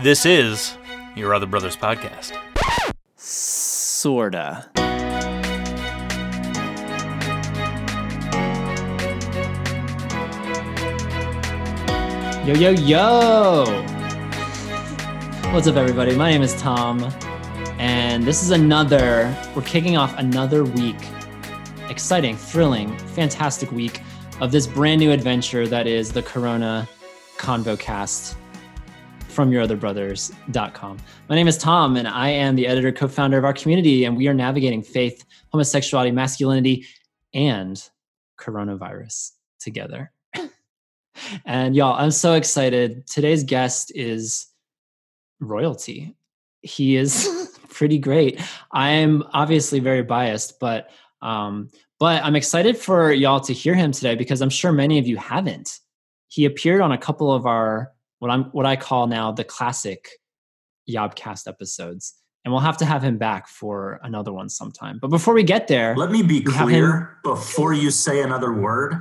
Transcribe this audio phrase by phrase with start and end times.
[0.00, 0.78] This is
[1.16, 2.32] Your Other Brothers podcast.
[3.16, 4.70] Sorta.
[12.46, 13.64] Yo, yo, yo!
[15.52, 16.14] What's up, everybody?
[16.14, 17.02] My name is Tom,
[17.80, 21.08] and this is another, we're kicking off another week.
[21.90, 24.02] Exciting, thrilling, fantastic week
[24.40, 26.88] of this brand new adventure that is the Corona
[27.38, 28.36] ConvoCast
[29.38, 30.98] from yourotherbrothers.com.
[31.28, 34.16] My name is Tom, and I am the editor, co founder of our community, and
[34.16, 36.86] we are navigating faith, homosexuality, masculinity,
[37.32, 37.80] and
[38.36, 39.30] coronavirus
[39.60, 40.10] together.
[41.44, 43.06] and y'all, I'm so excited.
[43.06, 44.48] Today's guest is
[45.38, 46.16] royalty.
[46.62, 48.40] He is pretty great.
[48.72, 50.90] I'm obviously very biased, but
[51.22, 55.06] um, but I'm excited for y'all to hear him today because I'm sure many of
[55.06, 55.78] you haven't.
[56.26, 60.08] He appeared on a couple of our what I'm what I call now the classic
[60.88, 62.14] Yobcast episodes.
[62.44, 64.98] And we'll have to have him back for another one sometime.
[65.02, 68.94] But before we get there, let me be clear before you say another word,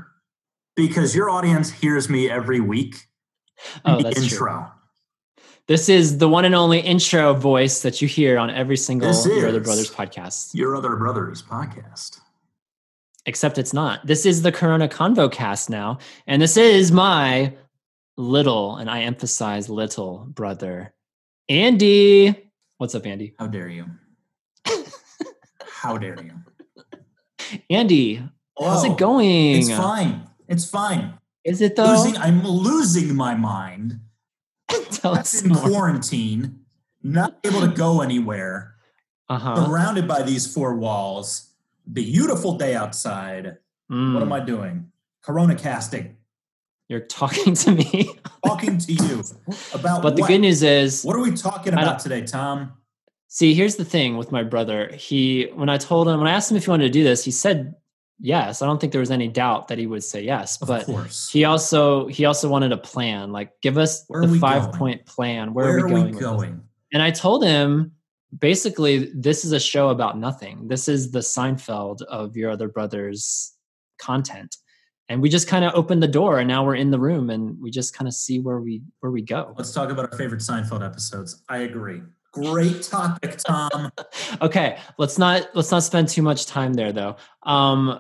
[0.76, 2.96] because your audience hears me every week.
[3.86, 4.38] Oh, that's intro.
[4.38, 4.66] True.
[5.68, 9.48] This is the one and only intro voice that you hear on every single Your
[9.48, 10.54] Other Brothers podcast.
[10.54, 12.20] Your Other Brothers podcast.
[13.26, 14.06] Except it's not.
[14.06, 16.00] This is the Corona Convo cast now.
[16.26, 17.54] And this is my
[18.18, 20.94] little, and I emphasize little brother,
[21.48, 22.52] Andy.
[22.78, 23.34] What's up, Andy?
[23.40, 23.86] How dare you?
[25.62, 26.34] How dare you?
[27.70, 28.22] Andy,
[28.56, 29.58] Whoa, how's it going?
[29.58, 30.28] It's fine.
[30.48, 31.18] It's fine.
[31.44, 31.86] Is it though?
[31.86, 34.02] Losing, I'm losing my mind.
[34.92, 35.62] Tell us in more.
[35.62, 36.66] quarantine,
[37.02, 38.76] not able to go anywhere,
[39.30, 39.66] uh-huh.
[39.66, 41.54] surrounded by these four walls.
[41.92, 43.58] Beautiful day outside.
[43.90, 44.14] Mm.
[44.14, 44.92] What am I doing?
[45.22, 46.17] Corona casting.
[46.90, 48.10] You're talking to me.
[48.46, 49.24] talking to you
[49.74, 50.28] about But the what?
[50.30, 52.74] good news is What are we talking about today, Tom?
[53.28, 54.90] See, here's the thing with my brother.
[54.94, 57.26] He when I told him when I asked him if he wanted to do this,
[57.26, 57.76] he said
[58.20, 58.62] yes.
[58.62, 60.62] I don't think there was any doubt that he would say yes.
[60.62, 61.30] Of but course.
[61.30, 63.34] he also he also wanted a plan.
[63.34, 64.78] Like give us Where the five going?
[64.78, 65.54] point plan.
[65.54, 66.16] Where, Where are we going?
[66.16, 66.62] we going?
[66.94, 67.92] And I told him
[68.40, 70.70] basically this is a show about nothing.
[70.70, 73.54] This is the Seinfeld of your other brothers
[74.00, 74.56] content
[75.10, 77.60] and we just kind of opened the door and now we're in the room and
[77.62, 79.54] we just kind of see where we where we go.
[79.58, 81.44] Let's talk about our favorite seinfeld episodes.
[81.50, 82.02] I agree.
[82.34, 83.92] Great topic tom.
[84.42, 87.16] Okay let's not let's not spend too much time there though.
[87.44, 88.00] Um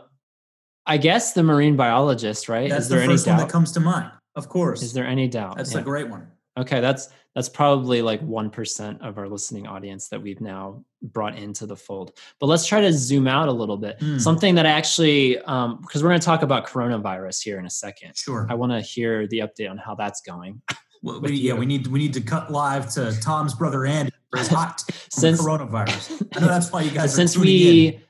[0.86, 2.70] i guess the marine biologist right?
[2.70, 4.12] That's is there the first any doubt one that comes to mind.
[4.36, 4.84] Of course.
[4.84, 5.58] Is there any doubt?
[5.58, 5.80] That's yeah.
[5.80, 10.42] a great one okay that's that's probably like 1% of our listening audience that we've
[10.42, 12.18] now brought into the fold.
[12.40, 14.00] But let's try to zoom out a little bit.
[14.00, 14.20] Mm.
[14.20, 17.70] Something that I actually, because um, we're going to talk about coronavirus here in a
[17.70, 18.18] second.
[18.18, 18.48] Sure.
[18.50, 20.64] I want to hear the update on how that's going.
[21.04, 24.40] Well, we, yeah, we need we need to cut live to Tom's brother Andy for
[24.40, 24.82] his hot
[25.12, 26.28] since coronavirus.
[26.36, 27.14] I know that's why you guys.
[27.14, 28.02] since we, in.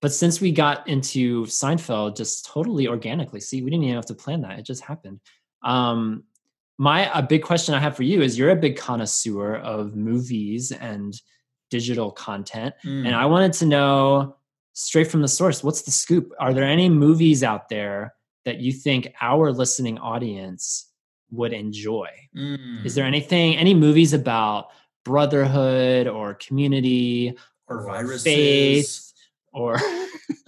[0.00, 3.38] but since we got into Seinfeld, just totally organically.
[3.38, 5.20] See, we didn't even have to plan that; it just happened.
[5.62, 6.24] Um,
[6.78, 10.72] my a big question I have for you is you're a big connoisseur of movies
[10.72, 11.14] and
[11.70, 13.06] digital content, mm.
[13.06, 14.36] and I wanted to know
[14.74, 16.32] straight from the source what's the scoop?
[16.40, 20.90] Are there any movies out there that you think our listening audience
[21.30, 22.08] would enjoy?
[22.36, 22.84] Mm.
[22.84, 24.68] Is there anything, any movies about
[25.04, 27.34] brotherhood or community
[27.68, 28.22] or, or viruses.
[28.24, 29.12] faith
[29.52, 29.78] or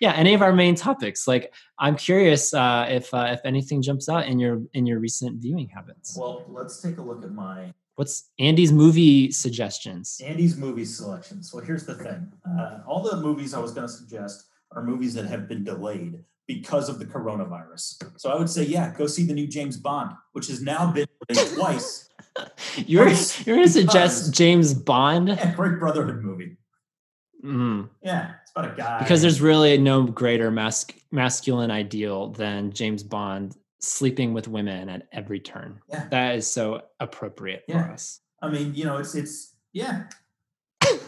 [0.00, 1.26] yeah, any of our main topics.
[1.26, 5.40] Like, I'm curious uh, if uh, if anything jumps out in your in your recent
[5.40, 6.16] viewing habits.
[6.16, 10.20] Well, let's take a look at my what's Andy's movie suggestions.
[10.24, 11.52] Andy's movie selections.
[11.52, 15.14] Well, here's the thing: uh, all the movies I was going to suggest are movies
[15.14, 18.02] that have been delayed because of the coronavirus.
[18.16, 21.06] So I would say, yeah, go see the new James Bond, which has now been
[21.28, 22.08] delayed twice.
[22.76, 25.28] you're you're going to suggest James Bond?
[25.28, 26.56] Yeah, great Brotherhood movie.
[27.44, 27.88] Mm.
[28.02, 28.98] Yeah, it's about a guy.
[28.98, 35.08] Because there's really no greater mas- masculine ideal than James Bond sleeping with women at
[35.12, 35.80] every turn.
[35.88, 36.06] Yeah.
[36.10, 37.86] That is so appropriate yeah.
[37.86, 38.20] for us.
[38.40, 40.04] I mean, you know, it's it's yeah.
[40.82, 40.98] I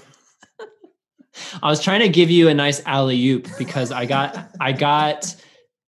[1.63, 5.35] was trying to give you a nice alley oop because I got I got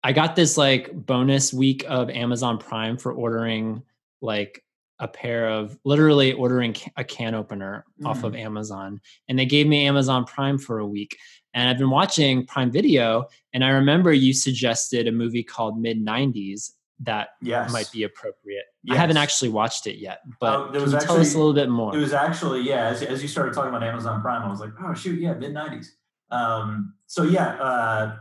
[0.03, 3.83] I got this like bonus week of Amazon Prime for ordering
[4.21, 4.63] like
[4.99, 8.07] a pair of literally ordering a can opener mm.
[8.07, 8.39] off of mm.
[8.39, 11.17] Amazon and they gave me Amazon Prime for a week
[11.53, 16.03] and I've been watching Prime Video and I remember you suggested a movie called Mid
[16.05, 17.71] 90s that yes.
[17.71, 18.65] might be appropriate.
[18.83, 18.95] Yes.
[18.95, 21.53] I haven't actually watched it yet, but uh, can you actually, tell us a little
[21.53, 21.95] bit more?
[21.95, 22.87] It was actually yeah.
[22.87, 25.53] As, as, you started talking about Amazon Prime, I was like, oh shoot, yeah, mid
[25.53, 25.87] '90s.
[26.31, 28.15] Um, so yeah, uh,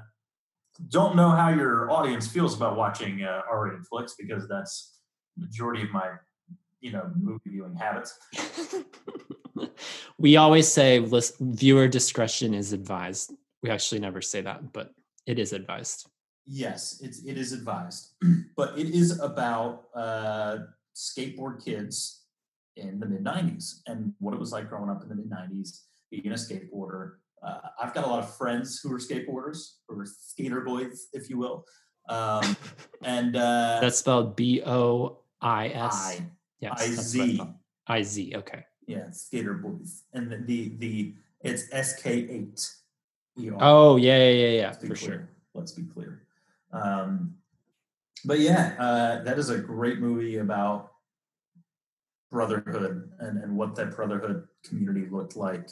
[0.88, 4.98] don't know how your audience feels about watching uh, R-rated flicks because that's
[5.36, 6.10] majority of my
[6.82, 8.18] you know movie viewing habits.
[10.18, 13.32] we always say list, viewer discretion is advised.
[13.62, 14.92] We actually never say that, but
[15.26, 16.08] it is advised.
[16.44, 18.08] Yes, it's it is advised,
[18.56, 20.58] but it is about uh,
[20.94, 22.24] skateboard kids
[22.76, 25.82] in the mid '90s and what it was like growing up in the mid '90s,
[26.10, 27.12] being a skateboarder.
[27.42, 31.38] Uh, I've got a lot of friends who are skateboarders, or skater boys, if you
[31.38, 31.64] will,
[32.08, 32.56] um,
[33.02, 36.20] and uh, that's spelled B O I S.
[36.62, 37.42] I Yes, I that's what I Z.
[37.88, 38.32] I Z.
[38.36, 38.64] Okay.
[38.86, 42.70] Yeah, skater boys, and the the, the it's S K eight.
[43.58, 44.96] Oh yeah, yeah, yeah, yeah, for clear.
[44.96, 45.28] sure.
[45.54, 46.22] Let's be clear.
[46.72, 47.34] Um,
[48.24, 50.92] but yeah, uh, that is a great movie about
[52.30, 55.68] brotherhood and, and what that brotherhood community looked like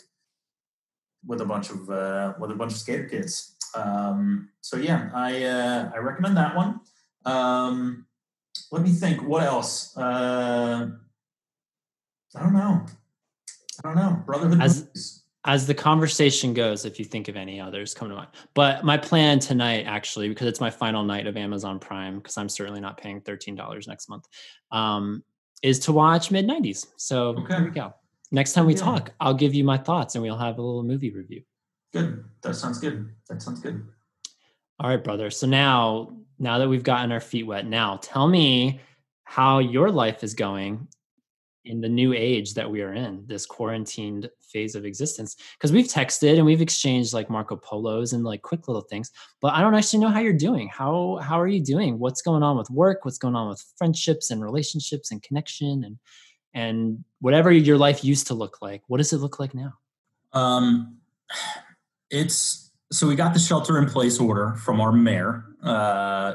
[1.26, 3.56] with a bunch of uh, with a bunch of skater kids.
[3.74, 6.80] Um, so yeah, I uh, I recommend that one.
[7.24, 8.06] Um,
[8.70, 9.22] let me think.
[9.22, 9.96] What else?
[9.96, 10.90] Uh,
[12.36, 12.84] I don't know.
[13.82, 14.22] I don't know.
[14.26, 14.60] Brotherhood.
[14.60, 15.16] As- movies.
[15.46, 18.28] As the conversation goes, if you think of any others, come to mind.
[18.52, 22.50] But my plan tonight, actually, because it's my final night of Amazon Prime, because I'm
[22.50, 24.26] certainly not paying thirteen dollars next month,
[24.70, 25.24] um,
[25.62, 26.88] is to watch mid '90s.
[26.98, 27.54] So Okay.
[27.56, 27.94] here we go.
[28.30, 28.80] Next time we Yeah.
[28.82, 31.42] talk, I'll give you my thoughts, and we'll have a little movie review.
[31.94, 32.22] Good.
[32.42, 33.08] That sounds good.
[33.30, 33.82] That sounds good.
[34.78, 35.30] All right, brother.
[35.30, 38.80] So now, now that we've gotten our feet wet, now tell me
[39.24, 40.88] how your life is going
[41.66, 45.36] in the new age that we are in, this quarantined phase of existence.
[45.52, 49.10] Because we've texted and we've exchanged like Marco Polos and like quick little things,
[49.42, 50.68] but I don't actually know how you're doing.
[50.68, 51.98] How how are you doing?
[51.98, 53.04] What's going on with work?
[53.04, 55.98] What's going on with friendships and relationships and connection and
[56.54, 58.82] and whatever your life used to look like?
[58.88, 59.74] What does it look like now?
[60.32, 60.96] Um,
[62.10, 66.34] it's so we got the shelter in place order from our mayor, uh,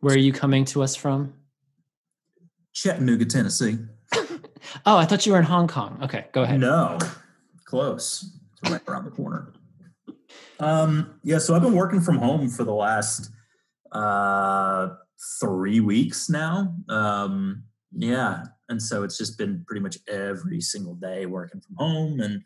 [0.00, 1.34] Where are you coming to us from?
[2.72, 3.78] Chattanooga, Tennessee.
[4.84, 5.98] Oh, I thought you were in Hong Kong.
[6.02, 6.58] Okay, go ahead.
[6.58, 6.98] No,
[7.64, 8.36] close.
[8.60, 9.52] It's right around the corner.
[10.58, 13.30] Um, yeah, so I've been working from home for the last
[13.92, 14.88] uh,
[15.40, 16.74] three weeks now.
[16.88, 17.62] Um,
[17.92, 22.20] yeah, and so it's just been pretty much every single day working from home.
[22.20, 22.42] And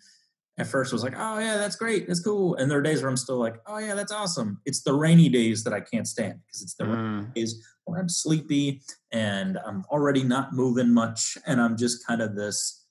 [0.59, 3.11] at first, was like, "Oh yeah, that's great, that's cool." And there are days where
[3.11, 6.41] I'm still like, "Oh yeah, that's awesome." It's the rainy days that I can't stand
[6.47, 8.83] because it's the Mm, days where I'm sleepy
[9.13, 12.85] and I'm already not moving much and I'm just kind of this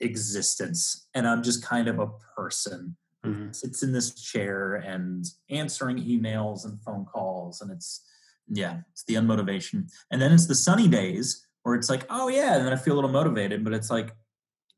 [0.00, 3.54] existence and I'm just kind of a person mhm.
[3.54, 8.06] sits in this chair and answering emails and phone calls and it's
[8.52, 9.88] yeah, it's the unmotivation.
[10.10, 12.94] And then it's the sunny days where it's like, oh yeah, and then I feel
[12.94, 14.14] a little motivated, but it's like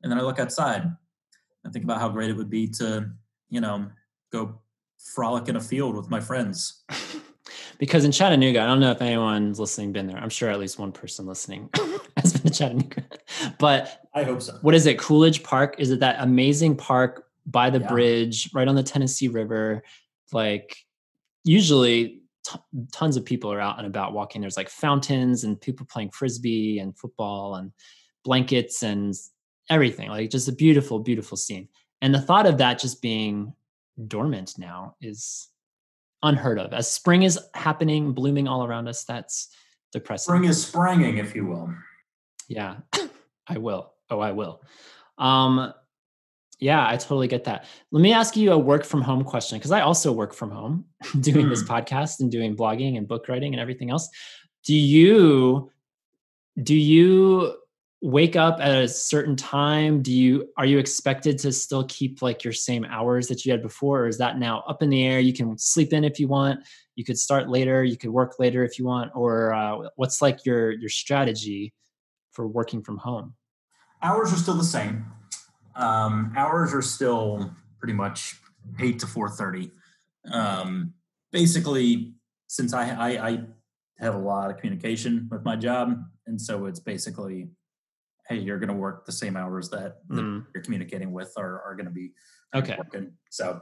[0.03, 0.83] and then I look outside
[1.63, 3.09] and think about how great it would be to,
[3.49, 3.87] you know,
[4.31, 4.59] go
[4.97, 6.83] frolic in a field with my friends.
[7.79, 10.17] because in Chattanooga, I don't know if anyone's listening been there.
[10.17, 11.69] I'm sure at least one person listening
[12.17, 13.03] has been to Chattanooga.
[13.59, 14.57] But I hope so.
[14.61, 14.97] what is it?
[14.99, 15.75] Coolidge Park?
[15.77, 17.87] Is it that amazing park by the Yeah.
[17.87, 19.83] bridge, right on the Tennessee River?
[20.31, 20.77] Like
[21.43, 22.59] usually t-
[22.91, 24.39] tons of people are out and about walking.
[24.41, 27.71] There's like fountains and people playing frisbee and football and
[28.23, 29.13] blankets and
[29.69, 30.09] everything.
[30.09, 31.67] Like just a beautiful, beautiful scene.
[32.01, 33.53] And the thought of that just being
[34.07, 35.47] dormant now is
[36.21, 36.73] unheard of.
[36.73, 39.49] As spring is happening, blooming all around us, that's
[39.91, 40.31] depressing.
[40.31, 41.73] Spring is springing, if you will.
[42.47, 42.77] Yeah,
[43.47, 43.93] I will.
[44.09, 44.61] Oh, I will.
[45.17, 45.73] Um,
[46.59, 47.65] yeah, I totally get that.
[47.91, 50.85] Let me ask you a work from home question because I also work from home
[51.19, 54.09] doing this podcast and doing blogging and book writing and everything else.
[54.65, 55.71] Do you
[56.61, 57.55] do you
[58.03, 60.01] wake up at a certain time?
[60.01, 63.61] Do you are you expected to still keep like your same hours that you had
[63.61, 65.21] before or is that now up in the air?
[65.21, 66.59] You can sleep in if you want.
[66.95, 70.45] You could start later, you could work later if you want or uh, what's like
[70.45, 71.73] your your strategy
[72.31, 73.35] for working from home?
[74.01, 75.05] Hours are still the same.
[75.75, 78.35] Um, hours are still pretty much
[78.81, 79.71] eight to four thirty.
[80.29, 80.93] Um,
[81.31, 82.15] basically,
[82.47, 83.39] since I, I I
[83.99, 87.47] have a lot of communication with my job, and so it's basically,
[88.27, 90.45] hey, you're going to work the same hours that, Mm.
[90.53, 92.13] you're communicating with are are going to be
[92.55, 92.75] Okay.
[92.77, 93.11] working.
[93.29, 93.61] So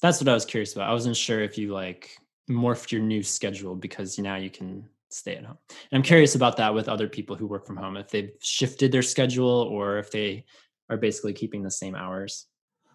[0.00, 0.90] That's what I was curious about.
[0.90, 2.16] I wasn't sure if you like
[2.50, 5.58] morphed your new schedule because now you can stay at home.
[5.70, 8.90] And I'm curious about that with other people who work from home, if they've shifted
[8.90, 10.44] their schedule or if they
[10.90, 12.46] are basically keeping the same hours.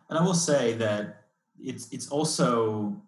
[0.09, 1.23] And I will say that
[1.59, 3.01] it's it's also,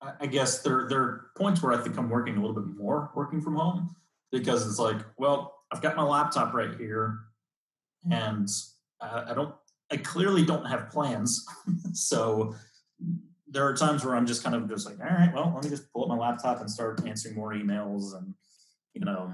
[0.00, 2.76] I I guess there there are points where I think I'm working a little bit
[2.76, 3.94] more working from home
[4.30, 7.18] because it's like, well, I've got my laptop right here,
[8.06, 8.12] mm.
[8.12, 8.48] and
[9.00, 9.54] I, I don't,
[9.90, 11.44] I clearly don't have plans,
[11.92, 12.54] so
[13.48, 15.70] there are times where I'm just kind of just like, all right, well, let me
[15.70, 18.34] just pull up my laptop and start answering more emails and
[18.94, 19.32] you know,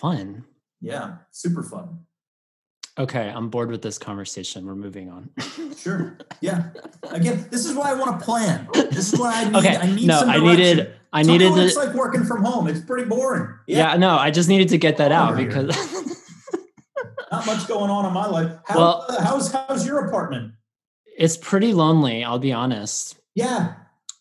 [0.00, 0.44] Fun.
[0.80, 2.06] Yeah, super fun.
[2.98, 4.66] Okay, I'm bored with this conversation.
[4.66, 5.30] We're moving on.
[5.76, 6.18] Sure.
[6.40, 6.70] Yeah.
[7.10, 8.68] Again, this is why I want to plan.
[8.72, 9.56] This is why I need.
[9.56, 11.60] okay, I need no, some I needed, I Tell needed to.
[11.64, 12.68] It's like working from home.
[12.68, 13.48] It's pretty boring.
[13.66, 13.96] yeah.
[13.96, 15.48] no, I just needed to get that out here.
[15.48, 15.68] because
[17.32, 18.52] Not much going on in my life.
[18.66, 20.52] How, Well- uh, how's how's your apartment?
[21.16, 22.24] it's pretty lonely.
[22.24, 23.18] I'll be honest.
[23.34, 23.74] Yeah.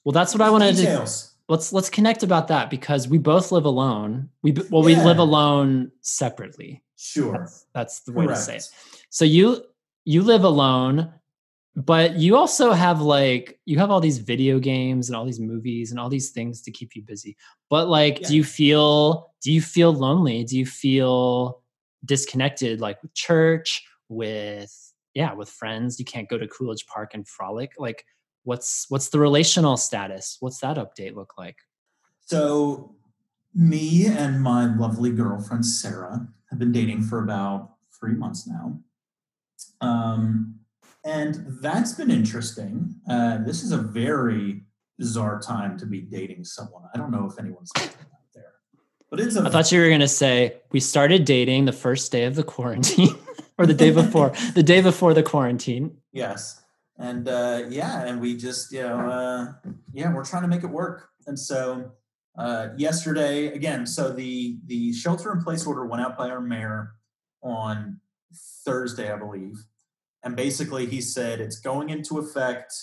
[0.04, 0.82] Well, that's what I wanted to.
[0.82, 1.34] Details.
[1.48, 4.30] Let's let's connect about that because we both live alone.
[4.44, 6.84] We well, we live alone separately.
[6.98, 7.38] Sure.
[7.40, 8.66] That's, that's the way to say it.
[9.10, 9.64] So you
[10.06, 11.12] you live alone,
[11.76, 15.92] but you also have like you have all these video games and all these movies
[15.92, 17.38] and all these things to keep you busy.
[17.70, 18.28] But like Yeah.
[18.28, 20.44] do you feel do you feel lonely?
[20.44, 21.64] Do you feel
[22.06, 24.74] disconnected like with church, with
[25.14, 26.00] yeah, with friends?
[26.00, 27.74] You can't go to Coolidge Park and frolic.
[27.78, 28.06] Like
[28.44, 30.38] what's what's the relational status?
[30.40, 31.58] What's that update look like?
[32.26, 32.96] So,
[33.56, 38.80] me and my lovely girlfriend Sarah have been dating for about three months now,
[39.82, 40.59] um,
[41.06, 42.96] and that's been interesting.
[43.10, 44.64] Uh, this is a very
[44.98, 46.84] bizarre time to be dating someone.
[46.94, 47.90] I don't know if anyone's out
[48.34, 48.54] there,
[49.10, 52.26] but it's a I thought you were gonna say we started dating the first day
[52.26, 53.16] of the quarantine
[53.58, 55.98] or the day before the day before the quarantine.
[56.12, 56.62] Yes.
[57.00, 60.70] And uh, yeah, and we just, you know, uh, yeah, we're trying to make it
[60.70, 61.08] work.
[61.28, 61.94] And so
[62.38, 66.92] uh, yesterday, again, so the the shelter in place order went out by our mayor
[67.42, 68.02] on
[68.66, 69.64] Thursday, I believe.
[70.24, 72.74] And basically he said it's going into effect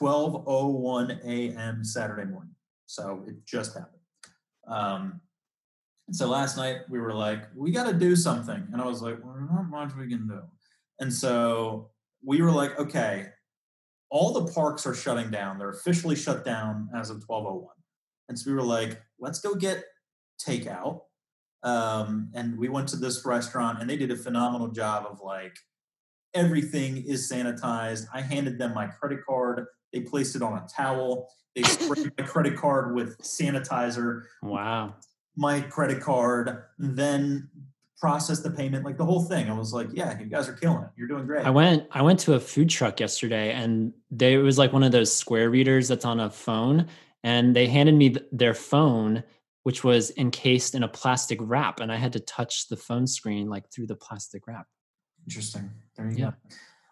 [0.00, 1.84] 12:01 a.m.
[1.84, 2.54] Saturday morning.
[2.86, 4.02] So it just happened.
[4.66, 5.20] Um,
[6.06, 8.66] and so last night we were like, we got to do something.
[8.72, 10.40] And I was like, well, not much we can do.
[10.98, 11.90] And so
[12.24, 13.26] we were like, okay,
[14.10, 15.58] all the parks are shutting down.
[15.58, 17.68] They're officially shut down as of 1201.
[18.28, 19.84] And so we were like, let's go get
[20.44, 21.02] takeout.
[21.62, 25.56] Um, and we went to this restaurant and they did a phenomenal job of like,
[26.34, 28.06] everything is sanitized.
[28.12, 29.66] I handed them my credit card.
[29.92, 31.28] They placed it on a towel.
[31.56, 34.94] They sprayed my credit card with sanitizer Wow.
[35.36, 37.50] my credit card, then
[37.98, 39.50] process the payment, like the whole thing.
[39.50, 40.90] I was like, yeah, you guys are killing it.
[40.96, 41.44] You're doing great.
[41.44, 44.82] I went I went to a food truck yesterday and they it was like one
[44.84, 46.86] of those square readers that's on a phone
[47.24, 49.22] and they handed me th- their phone
[49.64, 53.50] which was encased in a plastic wrap and I had to touch the phone screen
[53.50, 54.66] like through the plastic wrap.
[55.26, 55.70] Interesting.
[55.96, 56.30] There you Yeah.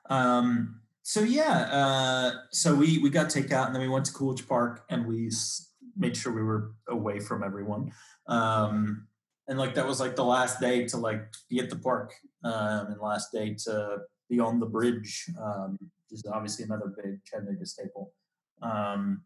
[0.09, 0.15] go.
[0.15, 4.47] Um, so yeah, uh, so we we got takeout and then we went to Coolidge
[4.47, 7.93] Park and we s- made sure we were away from everyone.
[8.27, 9.09] Um,
[9.49, 12.13] and like that was like the last day to like be at the park
[12.45, 17.25] um, and last day to be on the bridge, um, which is obviously another big
[17.25, 18.13] Chattanooga staple.
[18.61, 19.23] Um,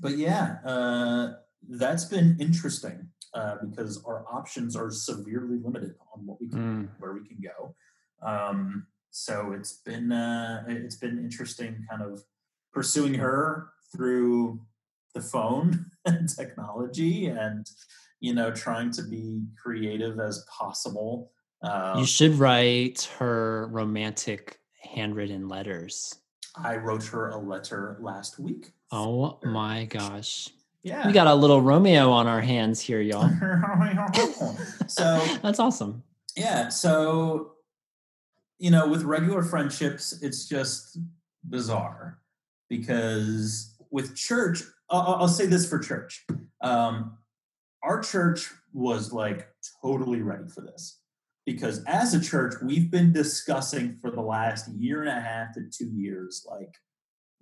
[0.00, 1.34] but yeah, uh,
[1.68, 6.88] that's been interesting uh, because our options are severely limited on what we can Mm.
[6.98, 7.76] where we can go.
[8.22, 12.22] Um, so it's been uh, it's been interesting, kind of
[12.72, 14.60] pursuing her through
[15.14, 17.66] the phone and technology, and
[18.20, 21.32] you know, trying to be creative as possible.
[21.62, 26.16] Um, You should write her romantic handwritten letters.
[26.56, 28.72] I wrote her a letter last week.
[28.90, 30.48] Oh my gosh.
[30.82, 33.28] Yeah, We got a little Romeo on our hands here, y'all.
[34.86, 36.02] so That's awesome.
[36.36, 37.52] yeah so
[38.60, 40.98] you know with regular friendships it's just
[41.48, 42.18] bizarre
[42.68, 46.24] because with church i'll, I'll say this for church
[46.60, 47.16] um,
[47.82, 49.48] our church was like
[49.82, 51.00] totally ready for this
[51.46, 55.62] because as a church we've been discussing for the last year and a half to
[55.72, 56.74] two years like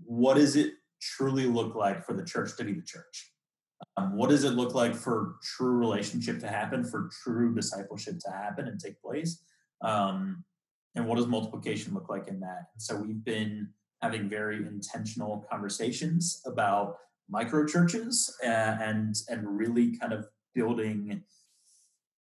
[0.05, 0.73] what does it
[1.03, 3.33] truly look like for the church to be the church
[3.97, 8.31] um, what does it look like for true relationship to happen, for true discipleship to
[8.31, 9.43] happen and take place?
[9.83, 10.45] Um,
[10.95, 12.69] and what does multiplication look like in that?
[12.77, 13.69] So we've been
[14.03, 16.97] having very intentional conversations about
[17.29, 21.23] micro churches and and really kind of building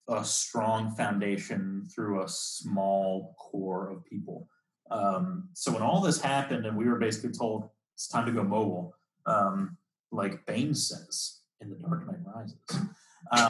[0.08, 4.48] a strong foundation through a small core of people.
[4.90, 8.42] Um, so when all this happened and we were basically told it's time to go
[8.42, 8.94] mobile,
[9.26, 9.76] um,
[10.10, 12.88] like Bane says in The Dark Knight Rises.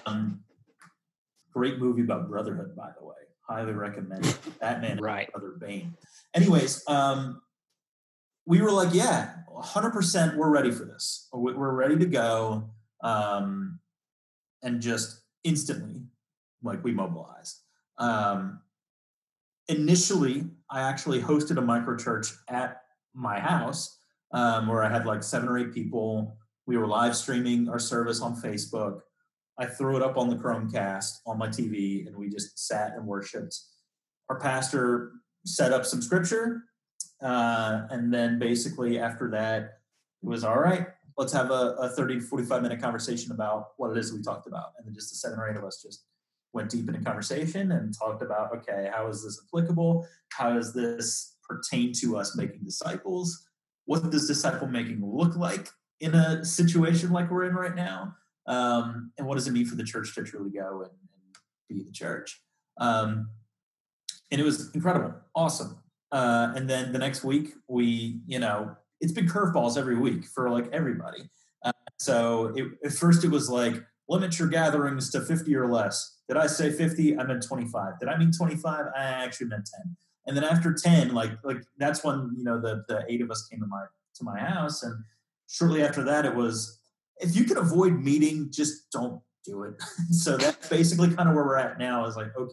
[0.06, 0.44] Um,
[1.52, 3.14] great movie about brotherhood, by the way.
[3.52, 4.38] Highly recommend it.
[4.60, 5.30] Batman and Right.
[5.30, 5.94] Brother Bane.
[6.32, 7.42] Anyways, um,
[8.46, 11.28] we were like, yeah, 100% we're ready for this.
[11.34, 12.70] We- We're ready to go.
[13.02, 13.78] Um,
[14.62, 16.00] and just instantly,
[16.62, 17.58] like, we mobilized.
[17.98, 18.60] Um,
[19.68, 22.80] initially, I actually hosted a micro church at
[23.12, 23.98] my house
[24.32, 26.38] um, where I had like seven or eight people.
[26.64, 29.00] We were live streaming our service on Facebook.
[29.58, 33.06] I threw it up on the Chromecast on my TV, and we just sat and
[33.06, 33.58] worshipped.
[34.28, 35.12] Our pastor
[35.44, 36.64] set up some scripture,
[37.22, 39.78] uh, and then basically after that,
[40.22, 40.86] it was all right.
[41.18, 44.46] Let's have a, a 30 to 45 minute conversation about what it is we talked
[44.46, 44.72] about.
[44.78, 46.04] And then just the seven or eight of us just
[46.54, 50.06] went deep into conversation and talked about okay, how is this applicable?
[50.30, 53.46] How does this pertain to us making disciples?
[53.84, 55.68] What does disciple making look like
[56.00, 58.14] in a situation like we're in right now?
[58.46, 61.36] Um, and what does it mean for the church to truly go and, and
[61.68, 62.40] be the church?
[62.78, 63.30] Um,
[64.30, 65.78] and it was incredible, awesome.
[66.10, 70.50] Uh, and then the next week, we, you know, it's been curveballs every week for
[70.50, 71.28] like everybody.
[71.64, 76.18] Uh, so it, at first, it was like limit your gatherings to 50 or less.
[76.28, 77.18] Did I say 50?
[77.18, 77.98] I meant 25.
[77.98, 78.86] Did I mean 25?
[78.96, 79.96] I actually meant 10.
[80.26, 83.46] And then after 10, like like that's when you know the the eight of us
[83.48, 83.84] came to my
[84.14, 85.02] to my house, and
[85.48, 86.80] shortly after that, it was
[87.20, 89.74] if you can avoid meeting, just don't do it.
[90.10, 92.06] so that's basically kind of where we're at now.
[92.06, 92.52] Is like okay,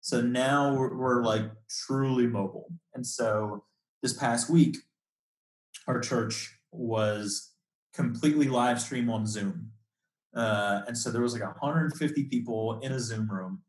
[0.00, 1.50] so now we're, we're like
[1.86, 3.64] truly mobile, and so
[4.02, 4.76] this past week,
[5.86, 7.52] our church was
[7.94, 9.70] completely live stream on Zoom.
[10.34, 13.62] Uh, and so there was like 150 people in a Zoom room.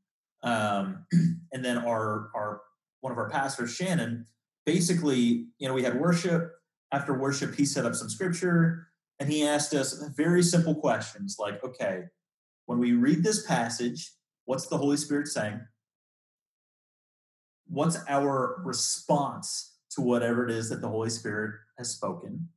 [0.43, 1.05] Um,
[1.53, 2.62] and then our our
[3.01, 4.25] one of our pastors, Shannon,
[4.65, 6.51] basically, you know, we had worship.
[6.91, 8.88] After worship, he set up some scripture
[9.19, 12.03] and he asked us very simple questions like, okay,
[12.65, 14.12] when we read this passage,
[14.45, 15.62] what's the Holy Spirit saying?
[17.67, 22.50] What's our response to whatever it is that the Holy Spirit has spoken?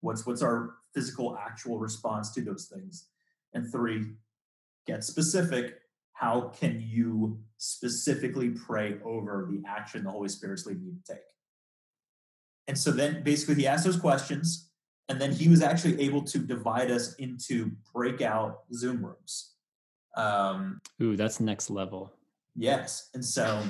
[0.00, 3.06] What's what's our physical actual response to those things?
[3.54, 4.12] And three,
[4.86, 5.80] get specific
[6.20, 11.24] how can you specifically pray over the action the Holy Spirit's leading you to take?
[12.68, 14.69] And so then basically he asked those questions,
[15.10, 19.54] and then he was actually able to divide us into breakout Zoom rooms.
[20.16, 22.12] Um, Ooh, that's next level.
[22.54, 23.10] Yes.
[23.12, 23.60] And so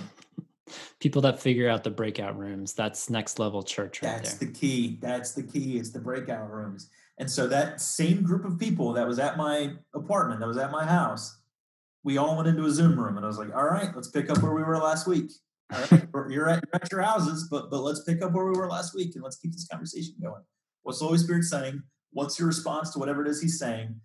[1.00, 4.48] people that figure out the breakout rooms, that's next level church right That's there.
[4.48, 4.98] the key.
[5.00, 5.79] That's the key.
[5.79, 6.90] It's the breakout rooms.
[7.18, 10.70] And so that same group of people that was at my apartment, that was at
[10.70, 11.38] my house,
[12.05, 14.31] we all went into a Zoom room, and I was like, "All right, let's pick
[14.31, 15.31] up where we were last week.
[15.70, 18.59] All right, you're at, you're at your houses, but but let's pick up where we
[18.59, 20.42] were last week, and let's keep this conversation going.
[20.83, 21.83] What's the Holy Spirit saying?
[22.12, 24.01] What's your response to whatever it is He's saying?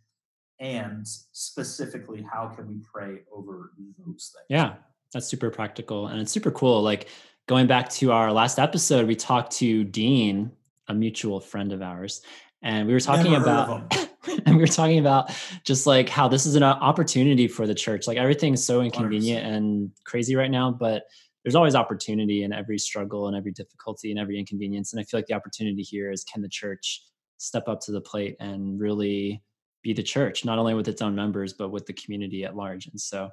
[0.60, 4.34] And specifically, how can we pray over those things?
[4.50, 4.76] Yeah,
[5.14, 6.82] that's super practical, and it's super cool.
[6.82, 7.10] Like
[7.48, 10.52] going back to our last episode, we talked to Dean,
[10.88, 12.22] a mutual friend of ours,
[12.62, 13.98] and we were talking Never about
[14.46, 15.32] and we were talking about
[15.64, 18.08] just like how this is an opportunity for the church.
[18.08, 19.56] Like everything's so inconvenient 100%.
[19.56, 21.04] and crazy right now, but
[21.46, 24.92] there's always opportunity in every struggle and every difficulty and every inconvenience.
[24.92, 27.04] And I feel like the opportunity here is can the church
[27.38, 29.44] step up to the plate and really
[29.84, 32.88] be the church, not only with its own members, but with the community at large.
[32.88, 33.30] And so,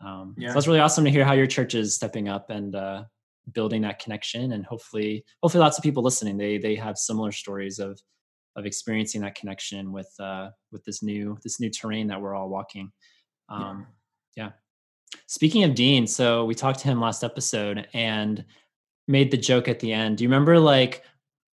[0.00, 0.50] um, yeah.
[0.50, 3.02] so that's really awesome to hear how your church is stepping up and uh,
[3.52, 4.52] building that connection.
[4.52, 7.98] And hopefully, hopefully, lots of people listening they they have similar stories of
[8.54, 12.48] of experiencing that connection with uh, with this new this new terrain that we're all
[12.48, 12.92] walking.
[13.48, 13.88] Um,
[14.36, 14.44] yeah.
[14.44, 14.50] yeah.
[15.26, 18.44] Speaking of Dean, so we talked to him last episode and
[19.08, 20.18] made the joke at the end.
[20.18, 21.02] Do you remember like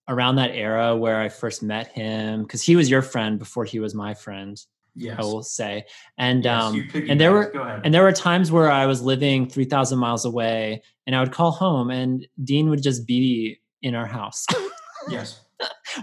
[0.08, 2.44] around that era where I first met him?
[2.44, 4.62] Because he was your friend before he was my friend.
[4.96, 5.18] Yes.
[5.18, 5.86] I will say.
[6.18, 7.52] And yes, um and there were
[7.84, 11.52] and there were times where I was living 3000 miles away and I would call
[11.52, 14.46] home and Dean would just be in our house.
[15.10, 15.42] yes.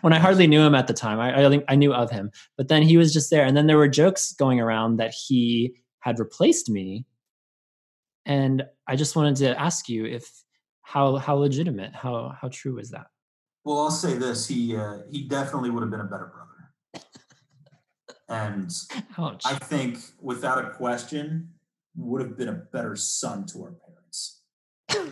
[0.01, 1.21] when I hardly knew him at the time.
[1.21, 3.45] I, I, I knew of him, but then he was just there.
[3.45, 7.07] And then there were jokes going around that he had replaced me.
[8.27, 10.31] And I just wanted to ask you if
[10.83, 13.07] how how legitimate, how how true is that?
[13.65, 17.05] Well, I'll say this: he uh, he definitely would have been a better brother,
[18.29, 18.71] and
[19.19, 19.43] Ouch.
[19.47, 21.51] I think without a question
[21.97, 24.43] would have been a better son to our parents.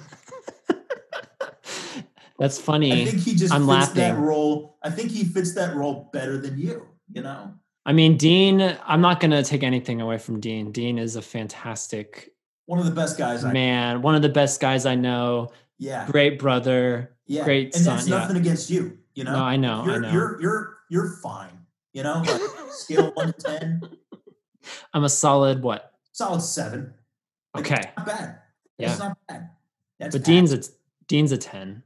[2.38, 3.03] That's funny.
[3.03, 3.97] I think he just I'm fits laughing.
[3.97, 4.79] that role.
[4.83, 7.53] I think he fits that role better than you, you know?
[7.85, 10.71] I mean, Dean, I'm not going to take anything away from Dean.
[10.71, 12.33] Dean is a fantastic
[12.68, 14.00] one of the best guys I man, know.
[14.00, 15.52] one of the best guys I know.
[15.78, 16.07] Yeah.
[16.11, 17.16] Great brother.
[17.26, 17.44] Yeah.
[17.44, 17.96] Great and son.
[17.96, 18.42] that's nothing yeah.
[18.42, 19.33] against you, you know?
[19.33, 19.85] No, I know.
[19.85, 20.12] You're, I know.
[20.12, 21.66] You're you're you're fine.
[21.94, 23.81] You know, like scale one to ten.
[24.92, 25.94] I'm a solid what?
[26.12, 26.92] Solid seven.
[27.54, 27.90] Like, okay.
[27.96, 28.38] not bad.
[28.76, 28.90] Yeah.
[28.90, 29.48] It's not bad.
[29.98, 30.31] That's but bad.
[30.31, 30.62] Dean's a
[31.07, 31.83] Dean's a 10.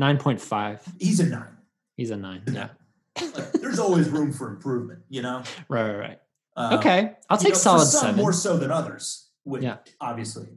[0.00, 0.80] 9.5.
[0.98, 1.56] He's a nine.
[1.96, 2.42] He's a nine.
[2.52, 2.68] Yeah.
[3.52, 5.42] there's always room for improvement, you know?
[5.68, 6.21] Right, right, right.
[6.56, 7.12] Uh, okay.
[7.30, 8.16] I'll take know, solid seven.
[8.16, 9.78] More so than others, which yeah.
[10.00, 10.48] obviously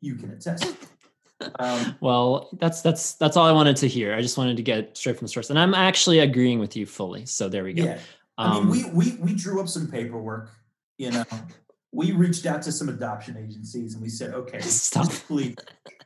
[0.00, 0.74] you can attest.
[1.58, 4.14] Um, well, that's that's that's all I wanted to hear.
[4.14, 6.84] I just wanted to get straight from the source, and I'm actually agreeing with you
[6.84, 7.24] fully.
[7.24, 7.84] So there we go.
[7.84, 7.98] Yeah.
[8.36, 10.50] I mean, Um, we we we drew up some paperwork.
[10.98, 11.24] You know,
[11.92, 15.06] we reached out to some adoption agencies and we said, okay, Stop.
[15.06, 15.56] basically,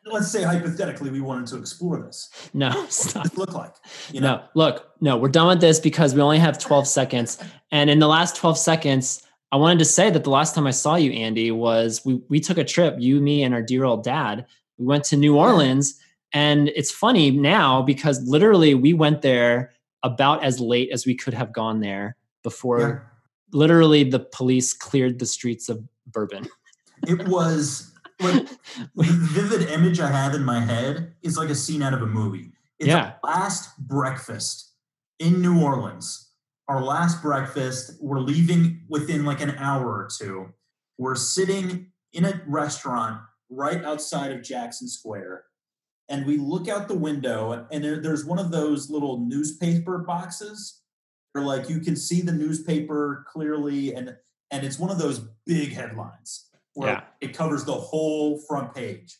[0.06, 2.28] let's say hypothetically, we wanted to explore this.
[2.52, 3.36] no, stop.
[3.36, 3.74] look like?
[4.12, 7.38] You know, No, look, no, we're done with this because we only have 12 seconds.
[7.72, 10.72] And in the last 12 seconds, I wanted to say that the last time I
[10.72, 14.02] saw you, Andy, was we we took a trip, you, me, and our dear old
[14.04, 14.46] dad.
[14.78, 16.00] We went to New Orleans.
[16.32, 19.70] And it's funny now because literally we went there
[20.02, 22.98] about as late as we could have gone there before Yeah.
[23.52, 26.48] literally the police cleared the streets of Bourbon.
[27.06, 27.92] it was
[28.94, 32.03] like the vivid image I have in my head is like a scene out of
[32.03, 32.53] a movie.
[32.79, 33.14] It's Yeah.
[33.22, 34.72] our last breakfast
[35.18, 36.31] in New Orleans.
[36.68, 37.92] Our last breakfast.
[38.00, 40.53] We're leaving within like an hour or two.
[40.98, 45.44] We're sitting in a restaurant right outside of Jackson Square.
[46.09, 50.83] And we look out the window, and there, there's one of those little newspaper boxes
[51.33, 54.14] where, like, you can see the newspaper clearly, and
[54.50, 57.02] and it's one of those big headlines where Yeah.
[57.20, 59.18] it covers the whole front page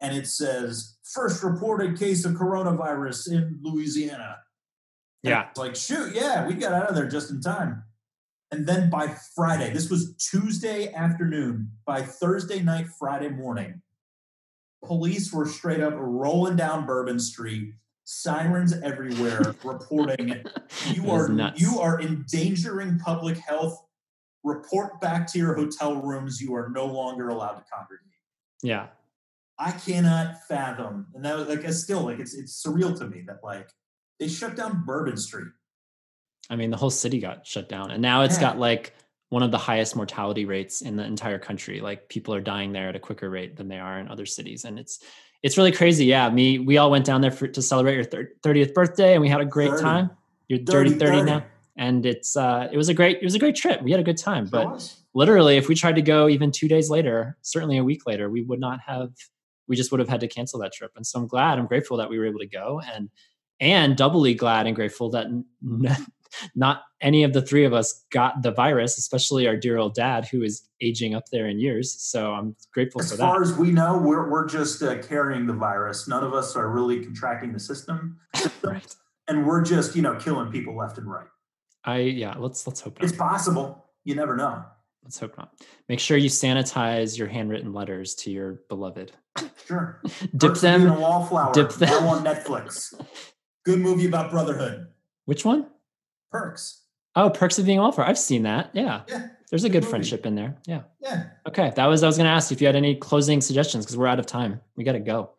[0.00, 4.38] and it says first reported case of coronavirus in louisiana
[5.22, 5.48] And Yeah.
[5.50, 7.84] it's like shoot yeah we got out of there just in time
[8.50, 13.82] and then by friday this was tuesday afternoon by thursday night friday morning
[14.84, 20.42] police were straight up rolling down bourbon street sirens everywhere reporting
[20.92, 21.60] you are nuts.
[21.60, 23.82] you are endangering public health.
[24.44, 26.40] Report back to your hotel rooms.
[26.40, 28.06] You are no longer allowed to congregate.
[28.62, 28.88] yeah.
[29.56, 33.22] I cannot fathom, and that was like it's still like it's it's surreal to me
[33.28, 33.68] that like
[34.18, 35.46] they shut down Bourbon Street.
[36.50, 38.40] I mean, the whole city got shut down, and now it's Yeah.
[38.40, 38.94] got like
[39.28, 41.80] one of the highest mortality rates in the entire country.
[41.80, 44.64] Like people are dying there at a quicker rate than they are in other cities,
[44.64, 44.98] and it's
[45.44, 46.06] it's really crazy.
[46.06, 49.22] Yeah, me, we all went down there for, to celebrate your thir- 30th birthday, and
[49.22, 49.82] we had a great 30.
[49.82, 50.10] time.
[50.48, 51.22] You're dirty 30 30.
[51.30, 51.44] now,
[51.76, 53.82] and it's uh, it was a great it was a great trip.
[53.82, 54.66] We had a good time, but
[55.14, 58.42] literally, if we tried to go even two days later, certainly a week later, we
[58.42, 59.10] would not have.
[59.66, 60.92] We just would have had to cancel that trip.
[60.94, 63.08] And so I'm glad, I'm grateful that we were able to go, and
[63.60, 65.44] and doubly glad and grateful that n-
[66.54, 70.26] not any of the three of us got the virus, especially our dear old dad
[70.26, 71.92] who is aging up there in years.
[72.00, 73.22] So I'm grateful as for that.
[73.24, 76.06] As far as we know, we're we're just uh, carrying the virus.
[76.08, 78.18] None of us are really contracting the system,
[78.62, 78.94] Right.
[79.28, 81.26] and we're just you know killing people left and right.
[81.84, 82.34] I yeah.
[82.38, 83.08] Let's let's hope not.
[83.08, 83.84] It's possible.
[84.04, 84.64] You never know.
[85.02, 85.52] Let's hope not.
[85.88, 89.12] Make sure you sanitize your handwritten letters to your beloved.
[89.66, 90.00] Sure.
[90.36, 90.96] Dip Perks of being them.
[90.96, 91.52] a wallflower.
[91.52, 92.94] dip them- on Netflix.
[93.64, 94.88] Good movie about brotherhood.
[95.26, 95.66] Which one?
[96.30, 96.82] Perks.
[97.16, 98.06] Oh, Perks of Being a Wallflower.
[98.06, 98.70] I've seen that.
[98.74, 99.02] Yeah.
[99.08, 99.28] Yeah.
[99.50, 100.56] There's a good good friendship in there.
[100.66, 100.82] Yeah.
[101.00, 101.26] Yeah.
[101.46, 101.72] Okay.
[101.76, 104.06] That was I was gonna ask you if you had any closing suggestions because we're
[104.06, 104.60] out of time.
[104.76, 105.30] We gotta go.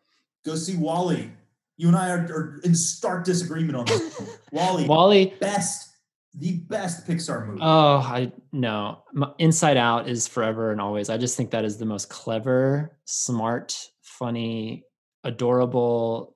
[0.46, 1.30] Go see WALL-E.
[1.78, 4.22] You and I are, are in stark disagreement on this.
[4.52, 5.34] WALL-E, WALL-E.
[5.42, 5.90] best,
[6.38, 7.60] the best Pixar movie.
[7.62, 9.04] Oh, I no.
[9.16, 11.10] M- Inside Out is forever and always.
[11.10, 14.84] I just think that is the most clever, smart, funny,
[15.24, 16.36] adorable,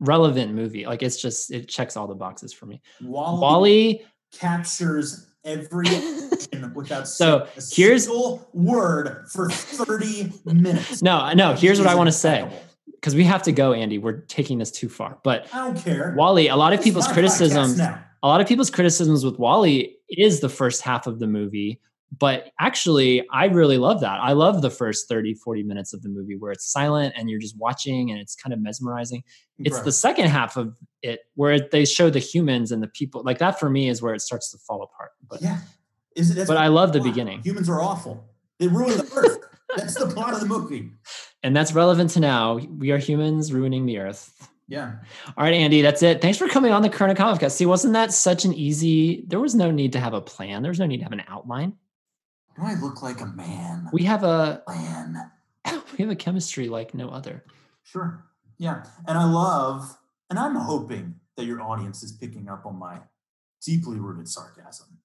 [0.00, 0.86] relevant movie.
[0.86, 2.80] Like it's just it checks all the boxes for me.
[3.02, 4.02] WALL-E, WALL-E.
[4.32, 5.86] captures every
[6.74, 11.02] without So, saying a here's- single word for 30 minutes.
[11.02, 11.54] No, no.
[11.54, 12.48] Here's what I want to say
[12.94, 13.98] because we have to go, Andy.
[13.98, 15.18] We're taking this too far.
[15.24, 16.14] But I don't care.
[16.16, 17.78] WALL-E, a lot of It's people's my podcast criticisms.
[17.78, 18.04] now.
[18.22, 21.80] A lot of people's criticisms with WALL-E is the first half of the movie.
[22.16, 24.18] But actually, I really love that.
[24.20, 27.38] I love the first 30, 40 minutes of the movie where it's silent and you're
[27.38, 29.22] just watching and it's kind of mesmerizing.
[29.58, 33.22] It's the second half of it where they show the humans and the people.
[33.24, 35.10] Like that for me is where it starts to fall apart.
[35.28, 35.58] But yeah.
[36.16, 37.42] Is it, but I love the beginning.
[37.42, 38.24] Humans are awful.
[38.58, 39.38] They ruin the earth.
[39.76, 40.90] That's the plot of the movie.
[41.44, 42.56] And that's relevant to now.
[42.56, 44.48] We are humans ruining the earth.
[44.68, 44.96] Yeah.
[45.36, 46.20] All right, Andy, that's it.
[46.20, 47.52] Thanks for coming on the Current Podcast.
[47.52, 49.24] See, wasn't that such an easy?
[49.26, 50.62] There was no need to have a plan.
[50.62, 51.72] There was no need to have an outline.
[52.54, 53.88] Do I look like a man?
[53.92, 55.30] We have a plan.
[55.92, 57.44] we have a chemistry like no other.
[57.82, 58.24] Sure.
[58.58, 58.84] Yeah.
[59.06, 59.96] And I love,
[60.28, 62.98] and I'm hoping that your audience is picking up on my
[63.64, 64.98] deeply rooted sarcasm.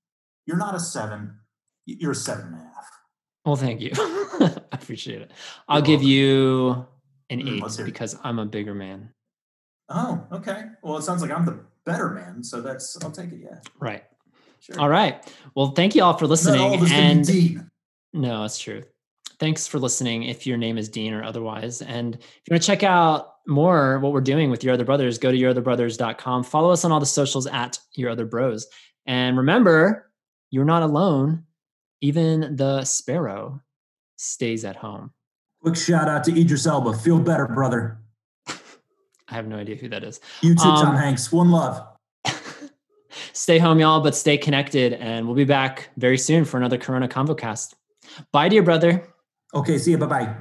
[0.46, 1.38] You're not a seven,
[1.86, 2.90] you're a seven and a half.
[3.46, 3.92] Well, thank you.
[3.96, 5.32] I appreciate it.
[5.70, 6.10] I'll You're give welcome.
[6.10, 6.88] you
[7.30, 9.10] an Mm, eight because I'm a bigger man.
[9.90, 10.66] Oh, okay.
[10.82, 12.44] Well, it sounds like I'm the better man.
[12.44, 13.40] So that's, I'll take it.
[13.44, 13.60] Yeah.
[13.80, 14.04] Right.
[14.60, 14.80] Sure.
[14.80, 15.22] All right.
[15.56, 16.74] Well, thank you all for all listening.
[16.74, 17.72] of us can be And Dean.
[18.14, 18.84] no, it's true.
[19.40, 20.24] Thanks for listening.
[20.24, 24.00] If your name is Dean or otherwise, and if you want to check out more
[24.00, 26.44] what we're doing with your other brothers, go to yourotherbrothers.com.
[26.46, 28.68] Follow us on all the socials at your other bros.
[29.06, 30.10] And remember,
[30.50, 31.44] you're not alone.
[32.00, 33.62] Even the sparrow
[34.16, 35.12] stays at home.
[35.62, 36.94] Quick shout out to Idris Elba.
[36.94, 38.00] Feel better, brother.
[39.30, 40.20] I have no idea who that is.
[40.42, 41.32] You too, Tom Um, Hanks.
[41.32, 41.82] One love.
[43.34, 44.94] stay home, y'all, but stay connected.
[44.94, 47.76] And we'll be back very soon for another Corona Convo cast.
[48.32, 49.08] Bye, dear brother.
[49.54, 49.98] Okay, see you.
[49.98, 50.36] Bye bye.